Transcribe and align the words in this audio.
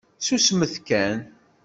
Susmet 0.19 0.75
kan. 0.87 1.15